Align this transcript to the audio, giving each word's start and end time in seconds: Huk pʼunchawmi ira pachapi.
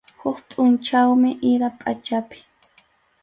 Huk 0.21 0.37
pʼunchawmi 0.49 1.29
ira 1.49 1.67
pachapi. 1.79 2.37